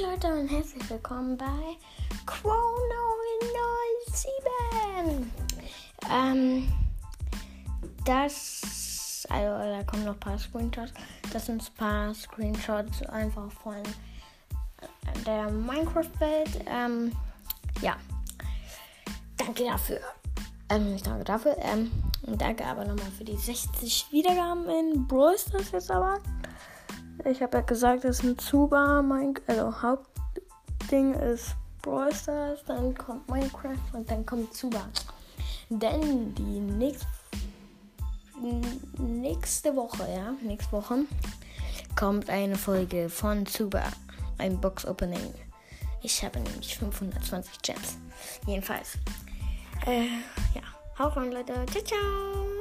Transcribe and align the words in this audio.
Leute 0.00 0.28
und 0.28 0.48
herzlich 0.48 0.88
willkommen 0.88 1.36
bei 1.36 1.76
Chrono 2.24 2.56
07. 4.10 5.30
Ähm, 6.10 6.72
das, 8.06 9.26
also 9.28 9.58
da 9.58 9.82
kommen 9.84 10.06
noch 10.06 10.14
ein 10.14 10.20
paar 10.20 10.38
Screenshots. 10.38 10.94
Das 11.30 11.44
sind 11.44 11.62
ein 11.62 11.74
paar 11.74 12.14
Screenshots 12.14 13.02
einfach 13.02 13.52
von 13.52 13.82
der 15.26 15.50
Minecraft-Welt. 15.50 16.64
Ähm, 16.66 17.12
ja, 17.82 17.96
danke 19.36 19.64
dafür. 19.64 20.00
Ähm, 20.70 20.96
danke 21.02 21.24
dafür. 21.24 21.56
Ähm, 21.58 21.90
danke 22.38 22.64
aber 22.64 22.86
nochmal 22.86 23.10
für 23.18 23.24
die 23.24 23.36
60 23.36 24.06
Wiedergaben 24.10 24.70
in 24.70 25.06
Brawl 25.06 25.36
Stars 25.36 25.70
jetzt 25.70 25.90
aber. 25.90 26.18
Ich 27.24 27.42
habe 27.42 27.58
ja 27.58 27.62
gesagt, 27.62 28.04
dass 28.04 28.22
ein 28.22 28.38
Zuba 28.38 29.02
mein 29.02 29.34
also 29.46 29.82
Hauptding 29.82 31.14
ist 31.14 31.54
Brawl 31.82 32.14
Stars, 32.14 32.64
dann 32.66 32.94
kommt 32.94 33.28
Minecraft 33.28 33.76
und 33.92 34.10
dann 34.10 34.24
kommt 34.24 34.54
Zuba. 34.54 34.88
Denn 35.68 36.34
die 36.34 36.60
nächste, 36.60 37.06
nächste 38.98 39.74
Woche, 39.74 40.08
ja, 40.10 40.32
nächste 40.42 40.72
Woche 40.72 41.04
kommt 41.96 42.30
eine 42.30 42.56
Folge 42.56 43.08
von 43.08 43.46
Zuba, 43.46 43.84
ein 44.38 44.60
Box 44.60 44.86
Opening. 44.86 45.34
Ich 46.02 46.24
habe 46.24 46.40
nämlich 46.40 46.76
520 46.76 47.62
Gems. 47.62 47.98
Jedenfalls. 48.46 48.98
Äh, 49.86 50.06
ja. 50.54 50.62
Hau 50.98 51.08
rein, 51.08 51.32
Leute. 51.32 51.54
Ciao, 51.70 51.84
ciao. 51.84 52.51